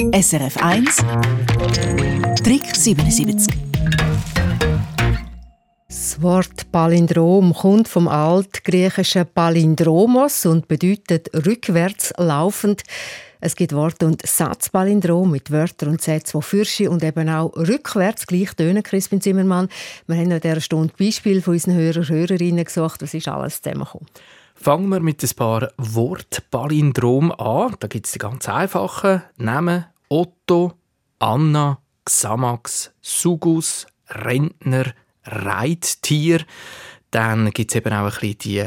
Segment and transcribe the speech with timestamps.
[0.00, 0.96] SRF 1
[2.42, 3.54] Trick 77
[5.88, 12.82] das Wort Palindrom kommt vom altgriechischen Palindromos und bedeutet rückwärts laufend.
[13.40, 18.26] Es gibt Wort- und Satzpalindrom mit Wörtern und Sätzen, die Fürsche und eben auch rückwärts
[18.26, 19.68] gleich tönen, Crispin Zimmermann.
[20.06, 23.02] Wir haben in dieser Stunde Beispiele von unseren Hörern und Hörerinnen gesucht.
[23.02, 24.06] Was ist alles zusammengekommen?
[24.62, 27.76] Fangen wir mit ein paar Wortpalindrom an.
[27.80, 30.74] Da gibt es die ganz einfachen Namen Otto,
[31.18, 34.92] Anna, Xamax, Sugus, Rentner,
[35.24, 36.44] Reittier.
[37.10, 38.64] Dann gibt es eben auch ein bisschen die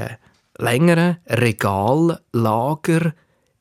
[0.58, 3.13] längeren Regallager,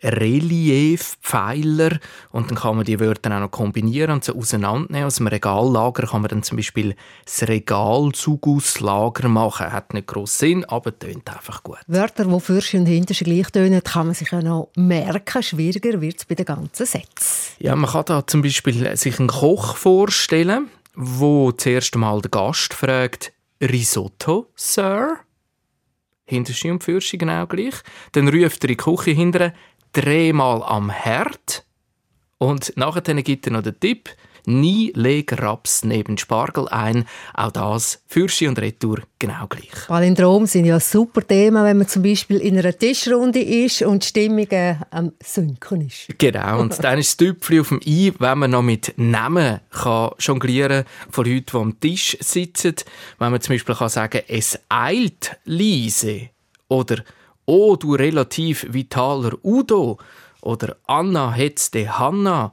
[0.03, 1.99] Reliefpfeiler
[2.31, 5.07] und dann kann man die Wörter auch noch kombinieren und so auseinandernehmen.
[5.07, 9.73] Aus dem Regallager kann man dann zum Beispiel das Regalzugusslager machen.
[9.73, 11.79] Hat nicht gross Sinn, aber tönt einfach gut.
[11.87, 15.43] Wörter, die Fürst und Hinterste gleich tönen, kann man sich ja noch merken.
[15.43, 17.57] Schwieriger wird es bei den ganzen Sätzen.
[17.59, 22.75] Ja, man kann da zum Beispiel sich einen Koch vorstellen wo zuerst einmal der Gast
[22.75, 25.19] fragt, Risotto, Sir?
[26.25, 27.75] Hinterschi und Fürschi genau gleich.
[28.13, 29.55] Dann ruft er in die Küche hinterher,
[29.93, 31.65] dreh mal am Herd.
[32.39, 34.11] Und nachher gibt er noch den Tipp,
[34.45, 37.05] Nie leg Raps neben Spargel ein.
[37.35, 39.87] Auch das für Sie und Retour genau gleich.
[39.87, 44.09] Palindrom sind ja super Themen, wenn man zum Beispiel in einer Tischrunde ist und die
[44.09, 44.49] Stimmung
[44.91, 46.09] am Sinken ist.
[46.19, 50.11] Genau, und dann ist das Tüpfchen auf dem I, wenn man noch mit Namen kann
[50.19, 52.75] jonglieren von Leuten, die am Tisch sitzen.
[53.19, 56.31] Wenn man zum Beispiel kann sagen «Es eilt, Liese»
[56.67, 57.05] oder
[57.47, 59.99] «Oh, du relativ vitaler Udo»
[60.41, 62.53] oder «Anna hetzte Hanna»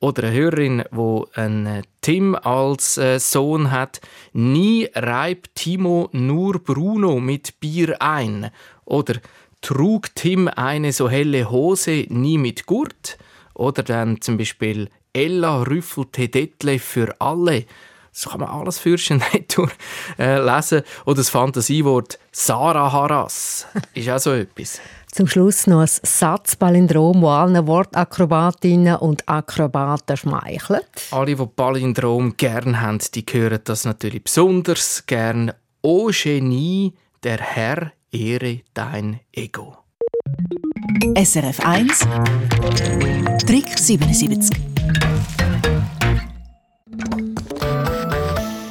[0.00, 4.00] oder eine Hörerin, wo einen äh, Tim als äh, Sohn hat,
[4.32, 8.50] nie reibt Timo nur Bruno mit Bier ein.
[8.86, 9.16] Oder
[9.60, 13.18] trug Tim eine so helle Hose nie mit Gurt.
[13.54, 17.66] Oder dann zum Beispiel Ella rüffelte Detlef für alle.
[18.12, 19.22] Das kann man alles fürschen
[19.54, 19.72] durch
[20.18, 20.82] äh, lesen.
[21.06, 24.80] Oder das Fantasiewort Sarah Haras ist auch so etwas.
[25.12, 30.86] Zum Schluss noch ein Satzpalindrom, das allen Wortakrobatinnen und Akrobaten schmeichelt.
[31.10, 35.52] Alle, die Palindrom gern haben, die hören das natürlich besonders gern.
[35.82, 36.94] O Genie,
[37.24, 39.76] der Herr ehre dein Ego.
[41.16, 42.06] SRF 1
[43.46, 44.69] Trick 77